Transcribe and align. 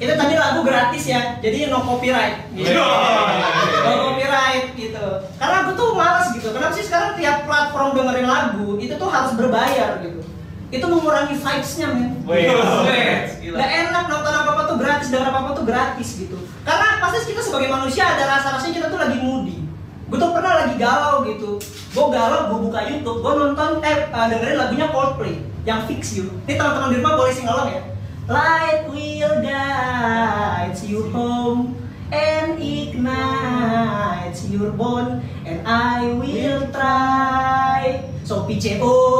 itu 0.00 0.12
tadi 0.16 0.32
lagu 0.32 0.64
gratis 0.64 1.04
ya, 1.04 1.36
jadi 1.44 1.68
no 1.68 1.84
copyright. 1.84 2.48
Gitu. 2.56 2.72
no 3.84 3.92
copyright 4.08 4.72
gitu. 4.72 5.06
Karena 5.36 5.56
aku 5.60 5.70
tuh 5.76 5.92
malas 5.92 6.32
gitu. 6.32 6.48
Kenapa 6.56 6.72
sih 6.72 6.88
sekarang 6.88 7.20
tiap 7.20 7.44
platform 7.44 7.92
dengerin 7.92 8.24
lagu 8.24 8.80
itu 8.80 8.96
tuh 8.96 9.12
harus 9.12 9.36
berbayar 9.36 10.00
gitu? 10.00 10.24
Itu 10.72 10.86
mengurangi 10.88 11.36
vibes-nya 11.36 11.86
men. 11.92 12.24
Wih, 12.24 12.48
Gila. 13.44 13.56
Gak 13.60 13.70
enak 13.90 14.04
nonton 14.08 14.32
apa 14.32 14.50
apa 14.56 14.62
tuh 14.70 14.76
gratis, 14.80 15.08
denger 15.12 15.28
apa 15.28 15.38
apa 15.44 15.50
tuh 15.52 15.66
gratis 15.68 16.08
gitu. 16.16 16.36
Karena 16.64 17.02
pasti 17.04 17.36
kita 17.36 17.42
sebagai 17.44 17.68
manusia 17.68 18.06
ada 18.06 18.24
rasa-rasanya 18.38 18.74
kita 18.80 18.86
tuh 18.88 19.00
lagi 19.02 19.18
moody. 19.20 19.58
Gue 20.10 20.18
tuh 20.18 20.30
pernah 20.34 20.64
lagi 20.64 20.74
galau 20.80 21.22
gitu. 21.22 21.60
Gue 21.94 22.06
galau, 22.10 22.50
gue 22.50 22.58
buka 22.70 22.80
YouTube, 22.86 23.18
gue 23.22 23.32
nonton 23.36 23.70
eh 23.82 24.10
uh, 24.10 24.26
dengerin 24.26 24.56
lagunya 24.58 24.86
Coldplay 24.90 25.42
yang 25.68 25.84
Fix 25.86 26.18
You. 26.18 26.30
Ini 26.46 26.56
teman-teman 26.56 26.88
di 26.94 26.96
rumah 27.02 27.14
boleh 27.18 27.32
sing 27.34 27.46
along 27.46 27.68
ya. 27.70 27.82
Light 28.30 28.86
guide 31.00 31.06
you 31.06 31.12
home 31.12 31.76
and 32.12 32.60
ignite 32.60 34.36
your 34.50 34.72
bone 34.72 35.22
and 35.46 35.66
I 35.66 36.12
will 36.12 36.70
try. 36.72 38.04
So 38.24 38.44
P 38.46 38.60
C 38.60 38.78
O 38.80 39.19